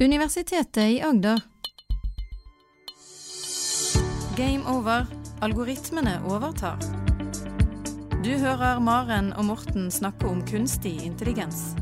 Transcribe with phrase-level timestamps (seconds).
[0.00, 1.40] Universitetet i Agder.
[4.36, 5.06] Game over.
[5.40, 6.78] Algoritmene overtar.
[8.24, 11.74] Du hører Maren og Morten snakke om kunstig intelligens.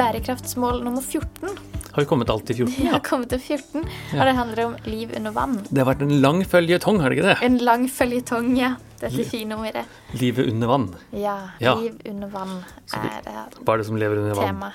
[0.00, 1.52] Bærekraftsmål nummer 14.
[1.90, 2.74] Har vi kommet alt til 14?
[2.80, 3.82] Vi har kommet til 14,
[4.14, 5.56] og det handler om liv under vann.
[5.68, 7.38] Det har vært en lang føljetong, har det ikke det?
[7.46, 8.74] En lang føljetong, ja.
[9.00, 9.82] Dette fine ordet.
[10.20, 10.86] Livet under vann.
[11.16, 11.74] Ja, Ja.
[11.80, 12.58] liv under vann
[12.94, 13.34] er det
[13.64, 14.46] Hva er det som lever under vann?
[14.54, 14.72] tema.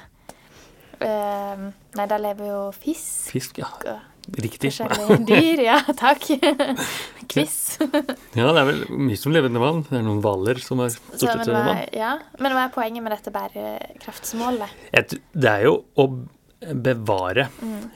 [1.04, 3.68] Ehm, nei, da lever jo fisk Fisk, ja.
[4.36, 4.72] Riktig.
[4.74, 5.60] forskjellige dyr.
[5.68, 6.24] Ja, takk.
[7.30, 7.78] Quiz.
[8.34, 9.84] Ja, det er vel mye som lever under vann.
[9.90, 11.84] Det er noen hvaler som er stort sett under vann.
[11.94, 12.16] ja.
[12.42, 14.74] men hva er poenget med dette bærekraftsmålet?
[14.90, 16.08] Det er jo å
[16.66, 17.50] bevare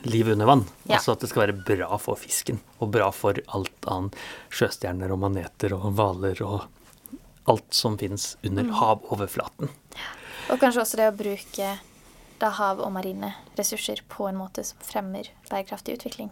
[0.06, 0.62] livet under vann.
[0.68, 0.86] Mm.
[0.92, 1.00] Ja.
[1.00, 4.18] Altså at det skal være bra for fisken, og bra for alt annet.
[4.54, 6.68] Sjøstjerner og maneter og hvaler og
[7.50, 8.74] alt som finnes under Mm.
[8.78, 9.72] havoverflaten.
[10.54, 11.72] Og kanskje også det å bruke
[12.40, 16.32] da hav og marine ressurser på en måte som fremmer bærekraftig utvikling.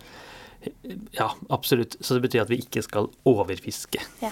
[1.13, 1.95] Ja, absolutt.
[2.01, 4.31] Så det betyr at vi ikke skal overfiske Ja.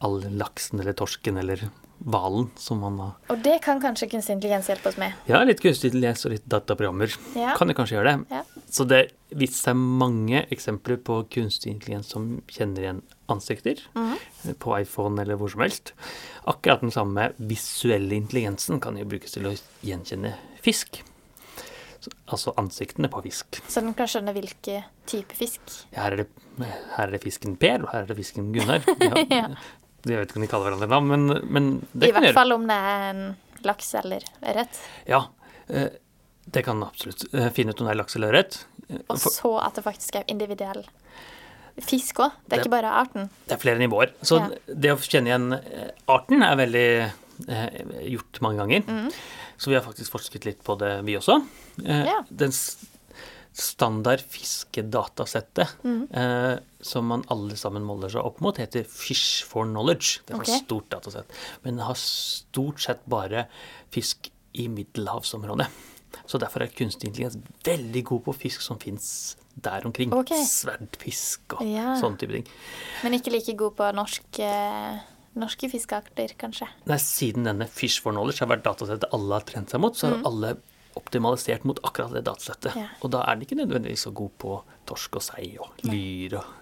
[0.00, 1.66] all laksen eller torsken eller
[2.04, 5.14] hvalen som man har Og det kan kanskje kunstig intelligens hjelpe oss med.
[5.26, 7.56] Ja, litt kunstig intelligens og litt dataprogrammer Ja.
[7.56, 8.26] kan jo kanskje gjøre det.
[8.30, 8.42] Ja.
[8.70, 14.54] Så det viste seg mange eksempler på kunstig intelligens som kjenner igjen ansikter Mhm.
[14.60, 15.92] på iPhone eller hvor som helst.
[16.46, 20.34] Akkurat den samme visuelle intelligensen kan jo brukes til å gjenkjenne
[20.66, 21.00] fisk.
[22.30, 23.58] Altså ansiktene på fisk.
[23.66, 25.60] Så den kan skjønne hvilken type fisk.
[25.96, 26.26] Her er det,
[26.60, 28.84] her er det fisken Per, og her er det fisken Gunnar.
[29.02, 29.24] Ja.
[29.30, 29.48] Ja.
[30.06, 32.36] Jeg vet ikke om de kaller hverandre navn, men, men det I kan hvert gjøre.
[32.36, 33.22] fall om det er en
[33.66, 34.22] laks eller
[34.52, 34.76] ørret.
[35.10, 35.18] Ja,
[35.66, 35.88] eh,
[36.54, 37.24] det kan absolutt.
[37.34, 38.60] Eh, Finne ut om det er laks eller ørret.
[38.86, 40.84] Eh, Og så at det faktisk er individuell
[41.82, 42.36] fisk òg.
[42.46, 43.26] Det er Det- ikke bare arten.
[43.50, 44.12] Det er flere nivåer.
[44.22, 44.48] Så Ja.
[44.70, 45.48] det å kjenne igjen
[46.06, 46.86] arten er veldig
[47.48, 47.82] eh,
[48.14, 48.86] gjort mange ganger.
[48.86, 49.10] Mhm.
[49.56, 51.40] Så vi har faktisk forsket litt på det, vi også.
[51.84, 52.20] Eh, Ja.
[52.30, 52.52] Den
[53.56, 56.08] standard fiskedatasettet mm.
[56.12, 60.20] eh, som man alle sammen måler seg opp mot, heter Fish for Knowledge.
[60.28, 61.32] Det er et stort datasett.
[61.64, 63.46] Men det har stort sett bare
[63.94, 65.68] fisk i middelhavsområdet.
[66.28, 69.08] Så derfor er kunstig intelligens veldig god på fisk som fins
[69.56, 70.12] der omkring.
[70.12, 70.44] Okay.
[70.44, 71.96] Sverdfisk og Ja.
[72.00, 72.46] sånne type ting.
[73.02, 74.48] Men ikke like god på norske,
[75.38, 76.68] norske fiskearter, kanskje.
[76.88, 80.10] Nei, siden denne Fish for Knowledge har vært datasettet alle har trent seg mot, så
[80.12, 80.56] har alle
[80.96, 82.72] optimalisert mot akkurat det datasettet.
[82.72, 82.84] Mm.
[82.86, 82.88] Ja.
[83.04, 84.56] Og da er den ikke nødvendigvis så god på
[84.88, 86.54] torsk og sei og lyr og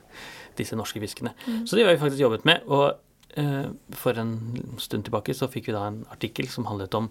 [0.58, 1.34] disse norske fiskene.
[1.46, 1.64] Mm.
[1.66, 2.66] Så det har vi faktisk jobbet med.
[2.66, 4.34] Og eh, for en
[4.82, 7.10] stund tilbake så fikk vi da en artikkel som handlet om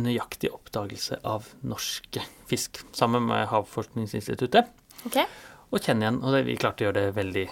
[0.00, 4.70] nøyaktig oppdagelse av norske fisk, sammen med Havforskningsinstituttet.
[5.08, 5.26] Okay.
[5.72, 6.22] Og kjenne igjen.
[6.22, 7.44] Og det, vi klarte å gjøre det veldig,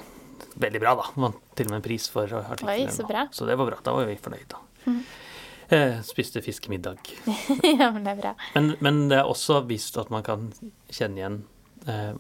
[0.61, 1.06] veldig bra, da.
[1.21, 2.93] Vant til og med en pris for artikkelen.
[2.95, 3.27] Så bra.
[3.34, 3.78] Så det var bra.
[3.84, 4.61] Da var vi fornøyd, da.
[5.71, 6.99] Eh, spiste fiskemiddag.
[7.81, 8.33] ja, men det er bra.
[8.56, 10.49] Men, men det er også vist at man kan
[10.91, 11.37] kjenne igjen
[11.87, 12.17] eh,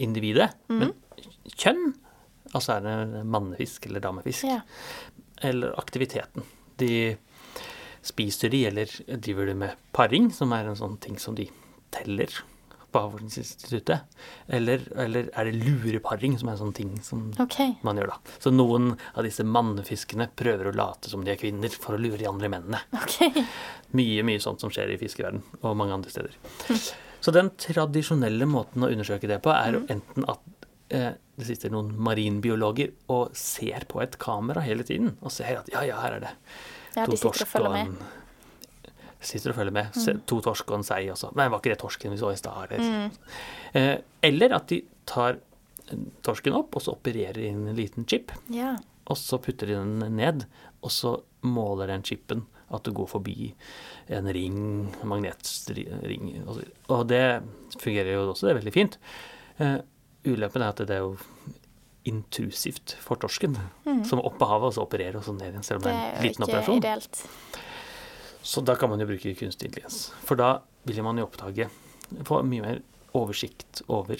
[0.00, 0.50] individet.
[0.72, 0.78] Mm.
[0.86, 0.94] Men
[1.52, 1.90] kjønn,
[2.54, 4.62] altså er det mannefisk eller damefisk, Ja.
[5.50, 6.46] eller aktiviteten.
[6.80, 7.16] De
[8.00, 8.88] spiser de, eller
[9.20, 11.50] driver de med paring, som er en sånn ting som de
[11.92, 12.32] teller
[12.92, 14.18] på Havforskningsinstituttet?
[14.58, 17.74] Eller, eller er det lureparing, som er en sånn ting som okay.
[17.86, 18.18] man gjør da.
[18.42, 22.20] Så noen av disse mannfiskene prøver å late som de er kvinner for å lure
[22.20, 22.82] de andre mennene.
[23.00, 23.46] Okay.
[23.96, 26.36] Mye, mye sånt som skjer i fiskeverden og mange andre steder.
[27.20, 29.88] Så den tradisjonelle måten å undersøke det på er mm.
[29.92, 35.32] enten at eh, det sitter noen marinbiologer og ser på et kamera hele tiden, og
[35.34, 36.32] ser at ja, ja, her er det
[36.96, 38.00] Ja, de sitter og følger med.
[39.20, 39.96] En Sitter og følger med.
[39.96, 40.20] Mm.
[40.26, 41.34] to torsk og en sei også.
[41.36, 42.70] Nei, var ikke det torsken vi så i stad?
[42.70, 42.80] Eller?
[42.80, 43.10] Mm.
[43.76, 43.96] Eh,
[44.30, 45.38] eller at de tar
[46.24, 48.32] torsken opp, og så opererer inn en liten chip.
[48.48, 48.76] Ja.
[49.10, 50.46] Og så putter de den ned,
[50.80, 53.48] og så måler den chipen at du går forbi
[54.14, 54.58] en ring,
[55.02, 57.42] magnetring og det
[57.82, 58.98] fungerer jo også, det er veldig fint.
[59.58, 59.80] Eh,
[60.30, 61.16] ulempen er at det er jo
[62.08, 63.58] intrusivt for torsken,
[64.06, 65.92] som er oppe av havet og så opererer og så ned igjen, selv om Det
[65.96, 66.78] er en liten operasjon.
[66.80, 67.24] ideelt.
[68.42, 70.10] Så da kan man jo bruke kunstig intelligens.
[70.24, 71.68] For da vil man jo oppdage
[72.26, 72.78] Få mye mer
[73.14, 74.16] oversikt over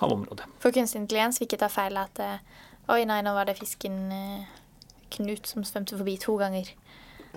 [0.00, 0.46] havområdet.
[0.62, 2.38] For kunstig intelligens vil ikke ta feil at eh,
[2.88, 4.46] Oi, nei, nå var det fisken eh,
[5.18, 6.70] Knut som svømte forbi to ganger.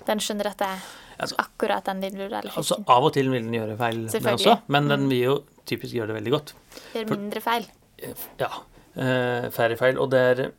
[0.07, 0.85] Den skjønner at det er
[1.21, 2.77] Altså- akkurat den individuelle Altså.
[2.87, 5.35] Av og til vil den gjøre feil, den også, men den vil jo
[5.69, 6.53] typisk gjøre det veldig godt.
[6.95, 7.67] Gjør for- mindre feil.
[7.99, 8.49] Eh, Ja.
[9.51, 9.99] færre feil.
[9.99, 10.51] Og det er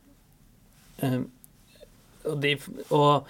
[2.23, 2.53] Og, de,
[2.91, 3.25] og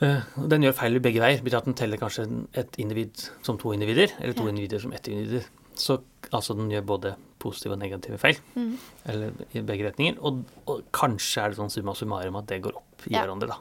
[0.00, 1.42] den gjør feil begge veier.
[1.44, 2.26] Betyr at den teller kanskje
[2.56, 4.52] et individ som to individer, eller to Ja.
[4.54, 5.44] individer som ett individ.
[5.76, 6.00] Så
[6.32, 8.76] altså den gjør både positive og negative feil, Mm.
[9.06, 10.18] eller i begge retninger.
[10.20, 13.24] Og, og kanskje er det sånn summa summarum at det går opp i Ja.
[13.24, 13.56] hverandre, da.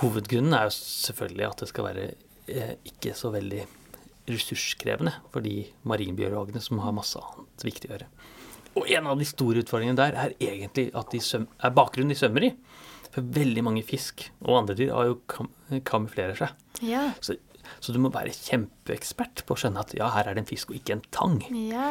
[0.00, 2.14] Hovedgrunnen er jo selvfølgelig at det skal være
[2.48, 3.62] eh, ikke så veldig
[4.28, 8.08] ressurskrevende for de marinbiologene som har masse annet viktig å gjøre.
[8.76, 12.44] Og en av de store utfordringene der er egentlig at de er bakgrunnen de svømmer
[12.44, 12.50] i.
[13.14, 15.48] For veldig mange fisk og andre dyr har jo kam
[15.84, 16.52] kamuflerer seg.
[16.86, 17.10] Ja.
[17.20, 17.34] Så,
[17.80, 20.70] så du må være kjempeekspert på å skjønne at ja, her er det en fisk
[20.72, 21.38] og ikke en tang.
[21.52, 21.88] Ja.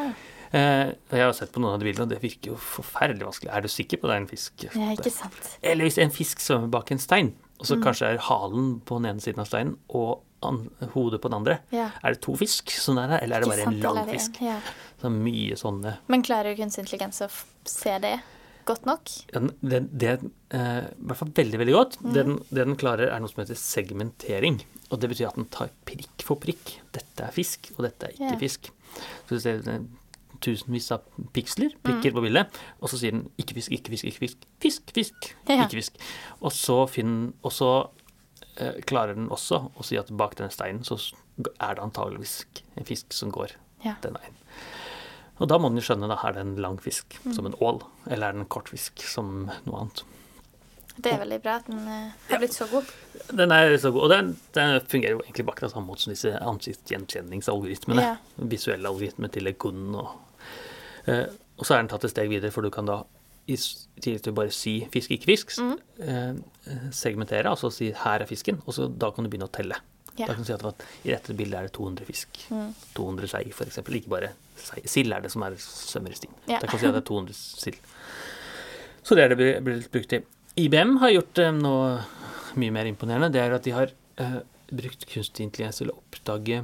[0.56, 3.52] Eh, jeg har sett på noen av de bildene, og det virker jo forferdelig vanskelig.
[3.54, 4.64] Er du sikker på det er en fisk?
[4.70, 5.52] ja, ikke sant.
[5.62, 7.70] Eller hvis en fisk svømmer bak en stein, og Mm.
[7.72, 10.22] så kanskje er halen på den ene siden av steinen og
[10.94, 11.56] hodet på den andre.
[11.74, 11.88] Ja.
[12.06, 14.38] Er det to fisk som er der, eller er det bare en lang fisk?
[14.46, 14.60] Ja.
[15.02, 17.30] Så mye sånne Men klarer jo kunstig intelligens å
[17.66, 18.20] se det
[18.68, 19.12] godt nok?
[19.34, 20.12] Det, det
[20.54, 21.98] eh, I hvert fall veldig, veldig godt.
[22.02, 22.10] Mm.
[22.14, 24.60] Det, den, det den klarer, er noe som heter segmentering.
[24.92, 26.78] Og det betyr at den tar prikk for prikk.
[26.96, 28.40] Dette er fisk, og dette er ikke yeah.
[28.42, 28.70] fisk.
[29.28, 29.86] Så du ser eh,
[30.44, 31.82] tusenvis av piksler, Mm.
[31.88, 34.48] prikker på bildet, og så sier den ikke fisk, ikke fisk, ikke fisk.
[34.62, 35.64] Fisk, fisk, Ja.
[35.66, 35.98] ikke fisk.
[36.42, 37.72] Og så, finner, og så
[38.58, 41.00] eh, klarer den også å si at bak denne steinen så
[41.62, 42.44] er det antageligvis
[42.78, 43.56] en fisk som går
[43.86, 43.96] Ja.
[44.02, 44.38] den veien.
[45.40, 47.34] Og da må den jo skjønne, da, er det en lang fisk Mm.
[47.36, 50.04] som en ål, eller er det en kort fisk som noe annet.
[50.98, 52.86] Det er veldig bra at den er har blitt så god.
[53.38, 56.14] Den er så god, og den, den fungerer jo egentlig på akkurat samme måte som
[56.16, 58.02] disse ansiktsgjenkjenningsalgoritmene.
[58.02, 58.16] Ja.
[58.50, 60.16] Visuelle algoritmer til Lekun og
[61.08, 63.00] eh, Og så er den tatt et steg videre, for du kan da
[63.50, 65.78] i tillegg til å bare si fisk, ikke fisk, Mm.
[66.04, 69.76] eh, segmentere, altså si her er fisken, og så da kan du begynne å telle.
[70.18, 70.28] Ja.
[70.28, 72.28] Da kan du si at at i dette bildet er det 200 fisk.
[72.52, 72.74] Mm.
[72.94, 73.96] 200 skei, eksempel.
[73.96, 74.30] Ikke bare.
[74.86, 76.34] Sild er det som er sømmer i stien.
[76.48, 76.60] Ja.
[76.60, 77.78] Da kan si at det er 200 sild.
[79.04, 80.24] Så det er det blir- blir brukt til.
[80.58, 82.04] IBM har gjort eh, noe
[82.58, 83.32] mye mer imponerende.
[83.32, 84.40] Det er at de har uh,
[84.74, 86.64] brukt kunstig intelligens til å oppdage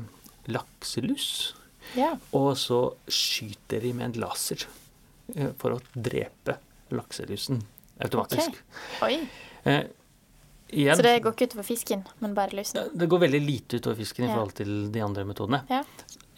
[0.49, 1.53] lakselus.
[1.95, 2.15] Ja.
[2.33, 4.65] Og så skyter de med en laser
[5.37, 6.57] uh, for å drepe
[6.93, 7.61] lakselusen
[8.03, 8.57] automatisk.
[8.97, 9.19] Okay.
[9.21, 9.27] Oi.
[9.67, 9.83] Uh,
[10.73, 12.89] igjen, Så det går ikke utover fisken, men bare lusen?
[12.97, 14.33] det går veldig lite utover fisken i Ja.
[14.35, 15.61] forhold til de andre metodene.
[15.69, 15.83] Ja.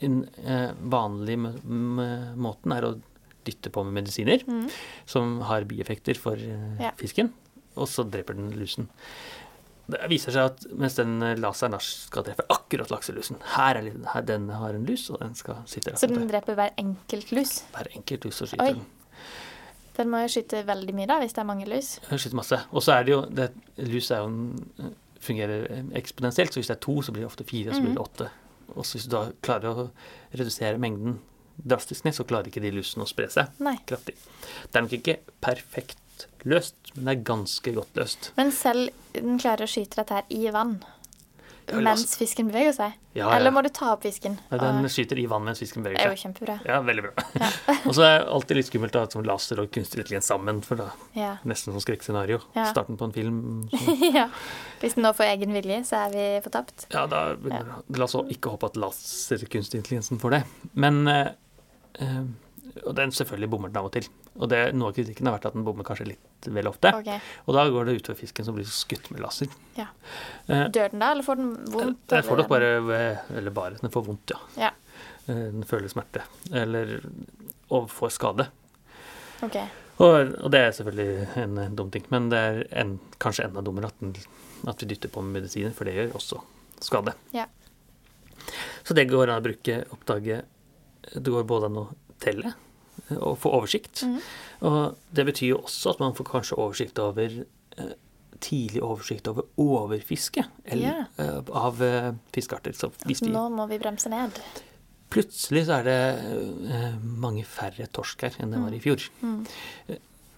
[0.04, 2.00] En eh, vanlig m m
[2.42, 3.02] måten er å
[3.46, 4.70] dytte på med medisiner Mm.
[5.06, 6.92] som har bieffekter for eh, Ja.
[6.98, 7.32] fisken,
[7.78, 8.88] og så dreper den lusen.
[9.88, 14.22] Det viser seg at mens den eh, laseren skal drepe akkurat lakselusen Her er her,
[14.26, 17.64] den har en lus, og den skal sitte Så den dreper hver enkelt lus?
[17.72, 18.72] Hver enkelt lus så Oi.
[18.74, 18.82] den.
[19.96, 22.00] Den må jo skyte veldig mye, da, hvis det er mange lus.
[22.10, 22.58] Den skyter masse.
[22.74, 26.76] Og så er det jo det, Lus er jo en, fungerer eksponentielt, så hvis det
[26.76, 28.04] er to, så blir det ofte fire, og så blir det Mhm.
[28.10, 28.26] åtte.
[28.26, 29.88] Og så hvis du da klarer å
[30.36, 31.20] redusere mengden
[31.56, 33.78] drastisk ned, så klarer ikke de lusene å spre seg Nei.
[33.88, 34.18] kraftig.
[34.72, 38.32] Det er nok ikke perfekt løst, men det er ganske godt løst.
[38.38, 40.78] Men selv den klarer å skyte dette her i vann
[41.74, 42.94] mens fisken beveger seg?
[43.16, 44.36] Ja, Eller må du ta opp fisken?
[44.52, 46.04] Nei, Den Og- skyter i vann mens fisken beveger seg.
[46.04, 46.56] Det er jo kjempebra.
[46.66, 47.12] Ja, veldig bra.
[47.88, 50.76] og så er det alltid litt skummelt ha sånn laser og kunstig intelligens sammen, for
[50.76, 51.38] da Ja.
[51.46, 52.42] nesten som skrekkscenario.
[52.56, 52.66] Ja.
[52.72, 53.70] Starten på en film.
[54.20, 54.28] ja.
[54.82, 56.88] Hvis den nå får egen vilje, så er vi fortapt.
[56.94, 57.36] Ja, da
[57.96, 60.44] La oss ikke håpe at laser kunstig intelligensen får det.
[60.76, 62.26] Men øh,
[62.86, 64.08] Og den selvfølgelig bommer den av og til.
[64.36, 66.92] Og det, noe av kritikken har vært at den bommer kanskje litt vel ofte.
[67.00, 67.22] Okay.
[67.48, 69.48] Og da går det utover fisken som blir skutt med laser.
[69.78, 69.88] Ja.
[70.52, 72.02] Eh, Dør den da, eller får den vondt?
[72.12, 72.74] Den får nok bare
[73.32, 74.42] Eller bare, den får vondt, ja.
[74.68, 74.74] Ja.
[75.32, 76.26] Eh, Den føler smerte.
[76.52, 76.98] Eller
[77.70, 78.50] Og får skade.
[79.46, 79.56] Ok.
[80.04, 83.64] Og, og det er selvfølgelig en, eh, dum ting, men det er en, kanskje enda
[83.64, 84.12] dummere at, den,
[84.68, 86.42] at vi dytter på med medisiner, for det gjør også
[86.84, 87.16] skade.
[87.32, 87.48] Ja.
[88.84, 90.44] Så det går an å bruke oppdage
[91.16, 91.86] Det går både an å
[92.22, 92.52] telle
[93.14, 94.04] og få oversikt.
[94.06, 94.22] Mhm.
[94.66, 97.44] Og det betyr jo også at man får kanskje oversikt over
[97.78, 97.94] eh,
[98.44, 102.74] Tidlig oversikt over overfiske eller, eh, av eh, fiskearter.
[102.76, 104.36] Så hvis vi Nå må vi bremse ned.
[105.10, 106.02] Plutselig så er det
[106.76, 109.08] eh, mange færre torsk her enn det var i fjor.
[109.22, 109.48] Mm.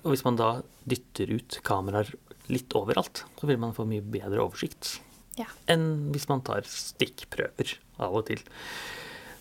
[0.03, 0.51] Og hvis man da
[0.85, 2.13] dytter ut kameraer
[2.53, 4.99] litt overalt, så vil man få mye bedre oversikt
[5.39, 5.51] yeah.
[5.71, 8.45] enn hvis man tar stikkprøver av og til.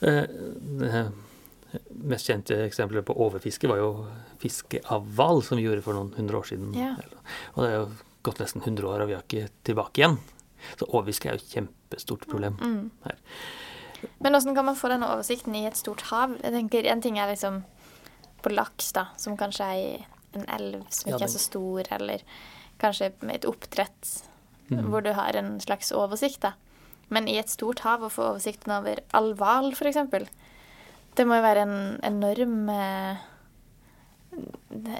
[0.00, 1.12] Uh,
[1.90, 3.90] mest kjente eksempelet på overfiske var jo
[4.42, 6.73] fiske av hval, som vi gjorde for noen hundre år siden.
[6.76, 6.94] Ja.
[7.54, 7.87] Og det er jo
[8.26, 10.18] gått nesten 100 år, og vi har ikke tilbake igjen.
[10.80, 12.90] Så overfiske er jo et kjempestort problem Mm.
[13.04, 13.16] her.
[14.20, 16.37] Men hvordan kan man få denne oversikten i et stort hav?
[16.42, 17.64] Jeg tenker En ting er liksom
[18.42, 21.82] på laks, da, som kanskje er i en elv som Ja, ikke er så stor,
[21.90, 22.23] eller
[22.78, 24.23] kanskje med et oppdrett
[24.70, 24.90] mm.
[24.90, 26.52] hvor du har en slags oversikt, da.
[27.08, 29.96] Men i et stort hav å få oversikten over all hval, f.eks.
[31.16, 33.16] Det må jo være en enorm eh,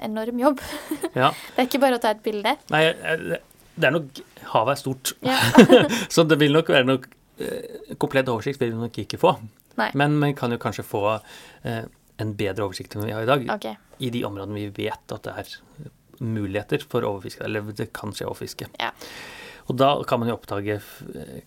[0.07, 0.61] enorm jobb.
[1.17, 1.31] Ja.
[1.55, 2.55] Det er ikke bare å ta et bilde.
[2.73, 3.37] Nei, eh,
[3.77, 4.21] det er nok
[4.53, 5.37] Havet er stort, Ja.
[6.13, 7.03] så det vil nok være noe
[7.41, 9.35] eh, Komplett oversikt vil vi nok ikke få.
[9.77, 9.91] Nei.
[9.99, 11.03] Men vi kan jo kanskje få
[11.67, 13.75] en bedre oversikt enn vi har i dag, Okay.
[14.01, 15.51] i de områdene vi vet at det er
[16.25, 18.65] muligheter for overfiske, eller det kan skje overfiske.
[18.81, 18.89] Ja.
[19.69, 20.79] Og da kan man jo oppdage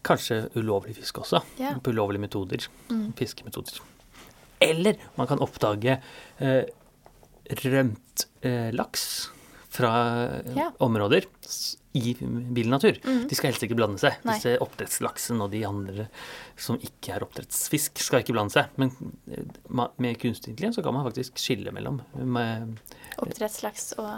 [0.06, 3.08] kanskje ulovlig fisk også, på ulovlige metoder, Mm.
[3.18, 3.80] fiskemetoder.
[4.60, 5.98] Eller man kan oppdage
[6.38, 6.64] eh,
[7.64, 9.04] rømt eh, laks
[9.70, 9.90] fra
[10.44, 10.70] eh, Ja.
[10.82, 11.24] områder
[11.92, 12.98] i vill natur.
[13.02, 13.24] Mhm.
[13.30, 14.18] De skal helst ikke blande seg.
[14.22, 14.36] Nei.
[14.36, 16.04] Disse oppdrettslaksen og de andre
[16.60, 18.68] som ikke er oppdrettsfisk, skal ikke blande seg.
[18.78, 18.92] Men
[19.30, 19.48] eh,
[19.98, 22.76] med kunstig intelligens så kan man faktisk skille mellom med,
[23.20, 24.12] Oppdrettslaks og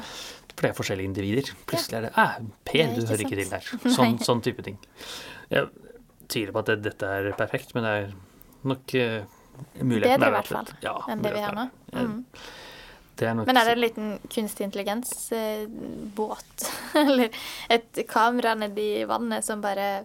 [0.53, 1.53] For det er forskjellige individer.
[1.71, 2.35] Plutselig er det eh,
[2.69, 3.71] Per, du hører ikke til der.
[3.97, 4.77] Sånn, sånn type ting.
[5.53, 5.71] Jeg
[6.29, 8.13] tviler på at dette er perfekt, men det er
[8.69, 8.95] nok
[9.81, 11.65] muligheten Bedre i er hvert fall ja, enn det vi har nå.
[11.93, 12.25] Mm.
[13.15, 16.71] Det er Men er det en liten kunstig intelligens-båt,
[17.05, 17.29] eller
[17.69, 20.05] et kamera nedi vannet som bare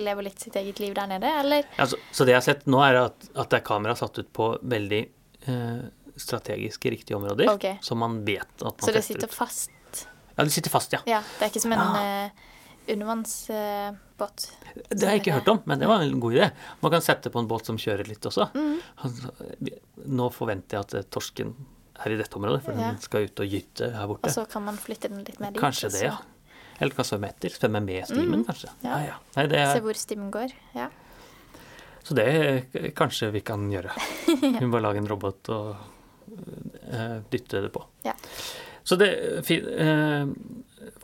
[0.00, 1.62] lever litt sitt eget liv der nede, eller?
[1.76, 4.32] Ja, så det jeg har sett nå, er at, at det er kamera satt ut
[4.32, 5.02] på veldig
[5.52, 5.82] eh,
[6.16, 7.76] strategisk riktige områder, Okay.
[7.84, 9.34] Som man vet at man Så det sitter ut.
[9.34, 9.70] fast?
[10.36, 11.00] Ja, det sitter fast, ja.
[11.06, 12.30] Ja, det er ikke som en Ja.
[12.88, 14.46] Undervannsbåt.
[14.90, 16.48] Det har jeg ikke hørt om, men det var en god idé.
[16.80, 18.48] Man kan sette på en båt som kjører litt også.
[18.54, 18.80] Mm.
[20.18, 21.54] Nå forventer jeg at eh, torsken
[22.02, 22.90] er i dette området, for Ja.
[22.92, 24.26] den skal ut og gyte her borte.
[24.26, 25.60] Og så kan man flytte den litt mer dit.
[25.62, 26.16] Kanskje det, ja.
[26.82, 27.52] Eller kan svømme etter.
[27.54, 28.44] Svømme med stimen, Mm.
[28.48, 28.70] kanskje.
[28.82, 28.90] Ja.
[28.90, 29.16] Ja, ja.
[29.36, 30.52] Nei, det Se er, hvor stimen går.
[30.74, 30.88] Ja.
[32.02, 32.26] så det
[32.74, 33.92] eh, kanskje vi kan gjøre.
[34.60, 35.76] Vi må lage en robot og
[36.32, 37.84] uh, dytte det på.
[38.04, 38.14] Ja.
[38.82, 39.12] Så det
[39.46, 40.26] uh,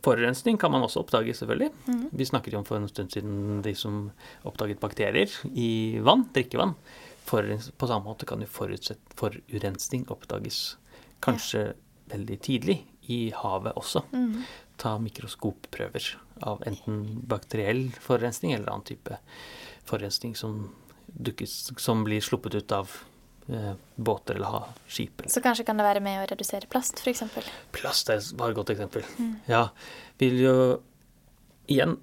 [0.08, 1.68] Forurensning kan man også oppdage, selvfølgelig.
[1.86, 2.04] Mm.
[2.16, 4.06] Vi snakket jo om for en stund siden de som
[4.48, 6.72] oppdaget bakterier i vann, drikkevann.
[7.28, 10.78] Forurens- på samme måte kan jo forurensning oppdages
[11.20, 11.74] kanskje
[12.08, 12.78] veldig tidlig
[13.12, 14.02] i havet også.
[14.12, 14.42] Mm.
[14.80, 16.14] Ta mikroskopprøver
[16.46, 19.18] av enten bakteriell forurensning eller annen type
[19.88, 20.70] forurensning som,
[21.08, 22.92] dukkes, som blir sluppet ut av
[23.97, 25.23] båter eller ha, skip.
[25.26, 27.23] Så kanskje kan det være med å redusere plast, f.eks.
[27.73, 29.07] Plast er bare et godt eksempel.
[29.19, 29.31] Mm.
[29.49, 29.62] Ja,
[30.21, 30.55] vil jo
[31.69, 31.97] igjen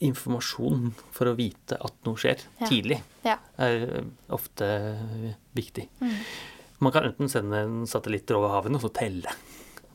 [0.00, 2.66] informasjon for å vite at noe skjer Ja.
[2.68, 3.36] tidlig, Ja.
[3.58, 4.68] er eh, ofte
[5.54, 5.88] viktig.
[6.00, 6.14] Mm.
[6.80, 9.28] Man kan enten sende en satellitt over havene og så telle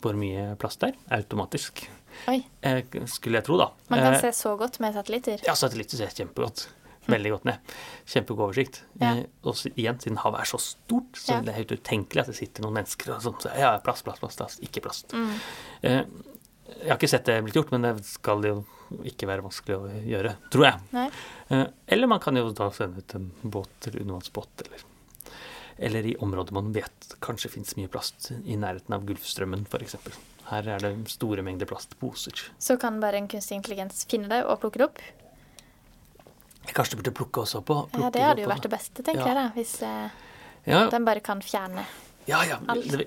[0.01, 1.87] hvor mye plast det er, automatisk.
[2.29, 2.43] Oi.
[2.61, 3.71] Eh, skulle jeg tro, da.
[3.89, 5.41] Man kan Eh, se så godt med satellitter.
[5.47, 6.67] Ja, satellitter ser kjempegodt.
[7.07, 7.73] Veldig godt ned.
[8.09, 8.79] Kjempegod oversikt.
[9.01, 9.11] Ja.
[9.45, 11.41] Og igjen, siden havet er så stort, så Ja.
[11.41, 13.57] det er helt utenkelig at det sitter noen mennesker og sånn.
[13.59, 14.61] Ja, plast, plast, plast, plast.
[14.65, 15.13] Ikke plast.
[15.13, 15.35] Mm.
[15.83, 16.01] Eh,
[16.81, 18.65] jeg har ikke sett det blitt gjort, men det skal jo
[19.05, 21.11] ikke være vanskelig å gjøre, tror jeg.
[21.49, 24.83] Eh, eller man kan jo da sende ut en båt eller undervannsbåt, eller,
[25.77, 29.95] eller i områder man vet kanskje fins mye plast, i nærheten av Gulfstrømmen f.eks.
[30.49, 32.49] Her er det store mengder plastposer.
[32.61, 34.99] Så kan bare en kunstig intelligens finne det og plukke det opp.
[36.73, 39.27] Kanskje du burde plukke også på Ja, det hadde jo vært det beste, tenker Ja.
[39.27, 40.09] jeg da, hvis eh,
[40.65, 41.85] Ja, den bare kan fjerne
[42.27, 42.41] ja.
[42.43, 43.05] ja, alt.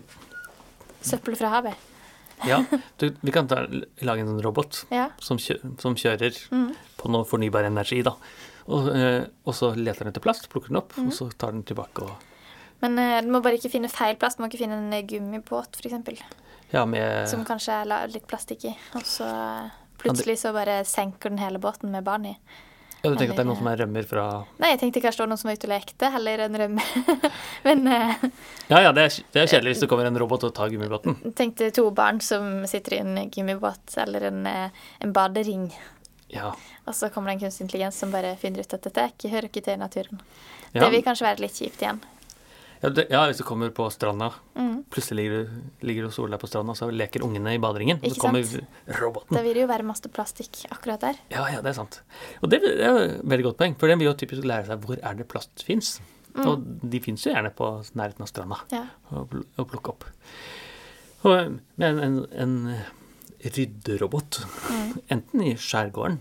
[1.03, 1.75] søppel fra havet.
[2.47, 2.61] ja.
[2.99, 3.65] Du, vi kan ta,
[4.03, 5.09] lage en robot Ja.
[5.19, 6.75] som, kjø, som kjører Mm.
[6.99, 8.15] på noe fornybar energi, da.
[8.69, 11.07] Og, eh, og så leter den etter plast, plukker den opp, Mm.
[11.09, 12.17] og så tar den tilbake og
[12.81, 14.37] Men eh, du må bare ikke finne feil plast.
[14.39, 16.23] Du må ikke finne en eh, gummibåt, f.eks.
[16.73, 18.77] Ja, med Som kanskje er litt plastikk i.
[18.95, 19.27] Og så
[19.99, 22.37] plutselig så bare senker den hele båten med barn i.
[23.03, 24.23] Ja, du tenker at det er noen som er rømmer fra
[24.59, 26.87] Nei, jeg tenkte kanskje det var noen som var ute og lekte, heller enn rømme.
[27.67, 28.25] Men uh,
[28.73, 31.15] Ja ja, det er, det er kjedelig hvis det kommer en robot og tar gummibåten.
[31.39, 35.71] tenkte to barn som sitter i en gummibåt eller en, eh, en badering.
[36.35, 36.53] Ja.
[36.85, 39.33] Og så kommer det en kunstig intelligens som bare finner ut at dette er ikke,
[39.33, 40.23] hører ikke til naturen.
[40.73, 42.03] Ja, Det vil kanskje være litt kjipt igjen.
[42.83, 44.85] Ja, det, ja, hvis du kommer på stranda, Mm.
[44.91, 47.99] plutselig ligger du, ligger du og soler deg på stranda, så leker ungene i baderingen.
[48.03, 48.65] Og så kommer sant?
[49.01, 49.37] roboten.
[49.37, 51.17] Da vil det jo være masse plastikk akkurat der.
[51.31, 52.01] Ja, ja, det er sant.
[52.43, 54.81] Og det, det er et veldig godt poeng, for den vil jo typisk lære seg
[54.87, 56.01] hvor er det plast fins.
[56.35, 56.47] Mm.
[56.47, 57.69] Og de fins jo gjerne på
[57.99, 58.85] nærheten av stranda Ja.
[59.11, 59.25] å
[59.59, 60.05] å plukke opp.
[61.27, 62.57] Og, men en, en
[63.43, 64.93] rydderobot, Mm.
[65.15, 66.21] enten i skjærgården,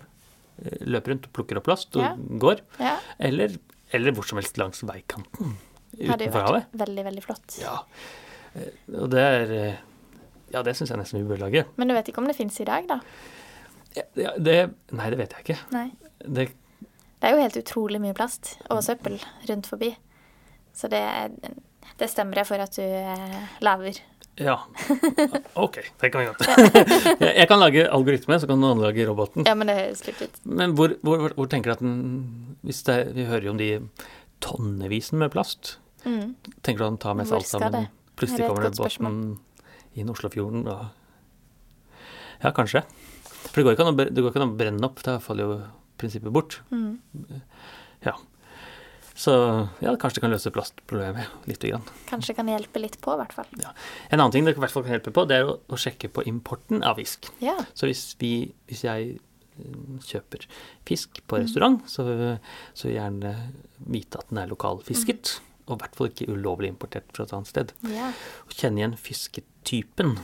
[0.64, 2.16] eh, løper rundt og plukker opp plast og Ja.
[2.18, 2.98] går, ja.
[3.20, 3.58] eller,
[3.94, 5.56] eller hvor som helst langs veikanten
[5.98, 6.68] Hadde jo utenfor havet.
[6.72, 7.58] vært veldig, veldig flott.
[7.62, 7.76] Ja.
[8.56, 8.70] Eh,
[9.02, 9.78] Og det er eh,
[10.54, 11.66] Ja, det syns jeg nesten vi bør lage.
[11.76, 13.02] Men du vet ikke om det fins i dag, da?
[14.16, 14.58] Ja, det,
[14.94, 15.58] nei, det vet jeg ikke.
[15.74, 15.88] Nei.
[16.24, 16.50] Det,
[17.18, 19.18] Det er jo helt utrolig mye plast og søppel
[19.50, 19.90] rundt forbi.
[20.78, 21.02] Så det,
[21.98, 23.98] det stemmer jeg for at du eh, lager.
[24.38, 24.60] ja.
[25.58, 26.46] OK, det kan vi godt.
[27.40, 29.48] Jeg kan lage algoritme, så kan noen lage roboten.
[29.50, 30.36] Ja, men det høres litt ut.
[30.46, 31.96] Men hvor, hvor, hvor, tenker du at den
[32.62, 33.72] hvis det, Vi hører jo om de
[34.46, 35.80] tonnevisen med plast.
[36.08, 36.36] Mm.
[36.64, 37.88] Tenker du han tar med seg alt sammen?
[38.18, 39.20] Plutselig er kommer det båten
[39.98, 40.88] inn Oslofjorden og
[42.44, 42.84] Ja, kanskje.
[43.48, 45.60] For det går ikke an å, bre- ikke an å brenne opp, da faller jo
[45.98, 46.60] prinsippet bort.
[46.70, 47.00] Mm.
[49.18, 49.32] Så
[49.82, 51.86] ja, kanskje det kan løse plastproblemet lite grann.
[52.06, 53.48] Kanskje det kan hjelpe litt på, i hvert fall.
[53.58, 56.12] En annen ting det i hvert fall kan hjelpe på, det er å, å sjekke
[56.14, 57.26] på importen av fisk.
[57.42, 57.56] Ja.
[57.74, 58.30] Så hvis, vi,
[58.70, 59.16] hvis jeg
[60.06, 60.46] kjøper
[60.86, 62.06] fisk på restaurant, så,
[62.78, 63.32] så gjerne
[63.90, 65.40] vite at den er lokalfisket.
[65.68, 67.74] Og i hvert fall ikke ulovlig importert fra et annet sted.
[67.92, 68.12] Ja.
[68.48, 70.18] Og kjenne igjen fisketypen.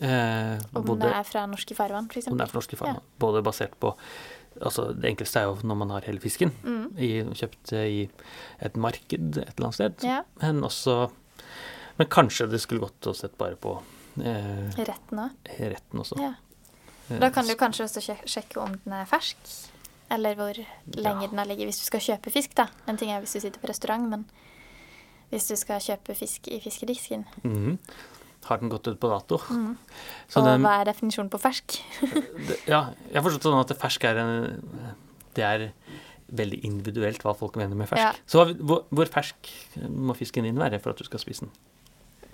[0.00, 2.28] Eh, Om både- det er fra norske farvann, f.eks.
[2.28, 3.02] om det er fra norske farvann.
[3.18, 3.96] Både basert på
[4.60, 6.98] Altså, det enkleste er jo når man har hele fisken Mm.
[6.98, 8.10] i, kjøpt i
[8.60, 9.94] et marked et eller annet sted.
[10.02, 10.22] Ja.
[10.42, 11.10] Men også
[11.98, 13.80] Men kanskje det skulle gått å sett bare på
[14.18, 15.30] eh, Retten òg.
[15.58, 16.18] retten også.
[16.20, 16.34] Ja.
[17.10, 19.36] Eh, Da kan du kanskje også sjekke om den er fersk,
[20.10, 20.52] eller hvor
[20.96, 21.26] lenge Ja.
[21.28, 22.66] den har ligget hvis du skal kjøpe fisk, da.
[22.88, 24.24] En ting er hvis du sitter på restaurant, men
[25.30, 27.26] hvis du skal kjøpe fisk i fiskedisken.
[27.44, 27.78] mhm.
[28.48, 29.36] Har den gått ut på dato?
[29.52, 29.76] Mm.
[30.34, 31.74] Og den- hva er definisjonen på fersk?
[32.72, 34.94] ja, jeg har forstått sånn at fersk er en
[35.34, 35.66] Det er
[36.32, 38.00] veldig individuelt hva folk mener med fersk.
[38.00, 38.12] Ja.
[38.26, 39.50] Så hvor, hvor fersk
[39.88, 41.52] må fisken din være for at du skal spise den?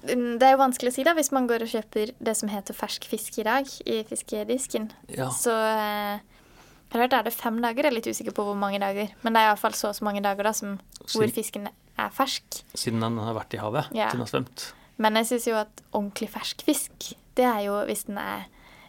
[0.07, 2.49] Mm, Det er jo vanskelig å si, da, hvis man går og kjøper det som
[2.49, 4.91] heter fersk fisk i dag, i fiskedisken.
[5.11, 5.29] Ja.
[5.35, 8.55] Så eh, jeg har hørt er det fem dager, jeg er litt usikker på hvor
[8.57, 9.11] mange dager.
[9.25, 10.79] Men det er iallfall så og så mange dager da som,
[11.11, 11.67] hvor fisken
[11.99, 12.63] er fersk.
[12.75, 14.11] siden den har vært i havet, Ja.
[14.11, 14.73] siden den har svømt.
[14.99, 18.47] Men jeg syns jo at ordentlig fersk fisk, det er jo hvis den er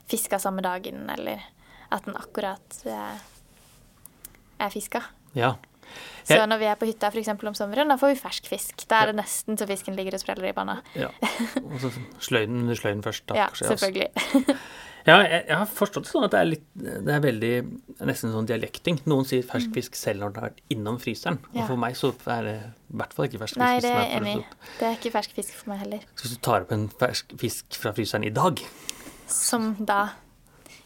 [0.08, 1.42] fiska samme dagen, eller
[1.92, 3.18] at den akkurat eh,
[4.60, 5.02] er fiska.
[5.36, 5.56] Ja.
[6.28, 8.84] Så når vi er på hytta eksempel om sommeren, da får vi fersk fisk.
[8.90, 10.82] Da er det nesten så fisken ligger og spreller i panna.
[10.96, 11.08] ja.
[11.64, 13.36] Og så sløyden under sløyden først, da.
[13.40, 13.70] Ja, altså.
[13.72, 14.10] selvfølgelig.
[15.08, 17.52] Ja, jeg, jeg har forstått det sånn at det er litt Det er veldig
[18.10, 19.00] Nesten sånn dialekting.
[19.08, 21.40] Noen sier fersk fisk selv når den har vært innom fryseren.
[21.54, 21.64] Ja.
[21.64, 23.64] Og for meg så er det i hvert fall ikke fersk fisk.
[23.64, 24.36] Nei, det er enig.
[24.78, 26.04] Det er ikke fersk fisk for meg heller.
[26.14, 28.62] Så hvis du tar opp en fersk fisk fra fryseren i dag,
[29.32, 30.02] Som da,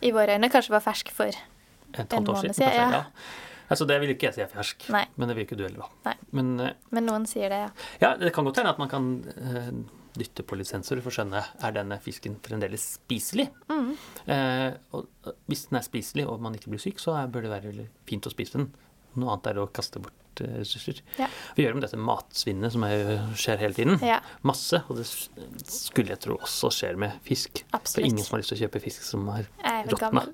[0.01, 2.87] i våre øyne, kanskje var fersk for et En halvt år siden, kanskje, ja.
[3.01, 3.49] ja.
[3.71, 5.05] Altså, det vil ikke jeg si er fersk, Nei.
[5.15, 6.13] men det vil ikke du heller, da.
[6.35, 7.69] Men eh, Men noen sier det, ja.
[8.01, 9.69] ja, det kan godt hende at man kan eh,
[10.17, 13.47] dytte på litt sensorer for å skjønne er denne fisken fremdeles spiselig.
[13.71, 13.91] Mm.
[14.35, 17.85] Eh, og hvis den er spiselig og man ikke blir syk, så bør det være
[18.09, 18.71] fint å spise den.
[19.19, 21.01] Noe annet er å kaste bort eh, ressurser.
[21.19, 21.27] Ja.
[21.57, 23.99] Vi gjør om dette matsvinnet som er, skjer hele tiden.
[24.07, 24.83] Ja, Masse.
[24.87, 27.63] Og det skulle jeg tro også skjer med fisk.
[27.73, 29.49] For ingen som har lyst til å kjøpe fisk som er
[29.91, 30.27] råtna.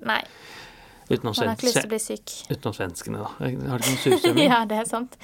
[1.08, 2.32] Utenom, man har ikke lyst til å bli syk.
[2.52, 3.30] utenom svenskene, da.
[3.40, 4.48] Har de noen surstrømming?
[4.52, 5.16] Ja, det er sant.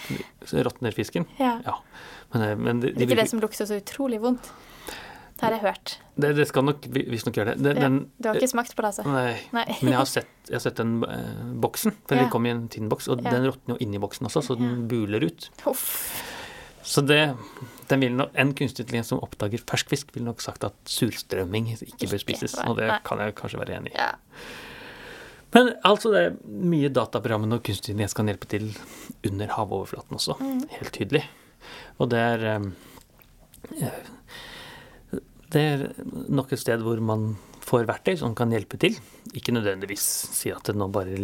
[0.52, 1.26] Råtner fisken?
[1.38, 1.58] Ja.
[1.66, 1.74] Ja.
[2.32, 4.48] Men, eh, men de, de Ikke det som lukter så utrolig vondt.
[5.34, 5.92] Det har jeg hørt.
[6.22, 7.62] det, det skal nok vi- visstnok gjøre det.
[7.66, 9.04] det Ja, den, Du har ikke smakt på det, altså?
[9.10, 9.34] Nei.
[9.52, 9.64] Nei.
[9.82, 12.22] Men jeg har sett, jeg har sett den eh, boksen, for Ja.
[12.22, 13.30] den kom i en tinnboks, og Ja.
[13.34, 15.50] den råtner jo inni boksen også, så den buler ut.
[15.66, 16.22] Uff.
[16.84, 17.34] Så det,
[17.90, 22.20] nok, En kunstig intelligens som oppdager fersk fisk, ville nok sagt at surstrømming ikke bør
[22.20, 22.54] spises.
[22.68, 23.98] Og det kan jeg kanskje være enig i.
[23.98, 24.12] Ja.
[25.54, 28.68] Men altså, det er mye dataprogrammene og kunstig intelligens kan hjelpe til
[29.28, 30.36] under havoverflaten også.
[30.42, 30.62] Mm.
[30.74, 31.24] Helt tydelig.
[32.02, 32.68] Og det er eh,
[35.54, 35.84] Det er
[36.34, 38.98] nok et sted hvor man får verktøy som kan hjelpe til.
[39.38, 40.04] Ikke nødvendigvis
[40.36, 41.16] si at det nå bare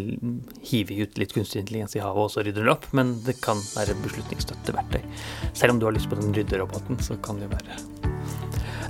[0.64, 3.60] hiver ut litt kunstig intelligens i havet, og så rydder det opp, men det kan
[3.74, 5.04] være beslutningsstøtteverktøy.
[5.52, 7.76] Selv om du har lyst på den rydderoboten, så kan det være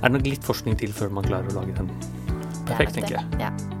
[0.01, 3.19] Er det nok litt forskning til før man klarer å lage den er perfekt, tenker
[3.19, 3.41] jeg.
[3.41, 3.80] Ja.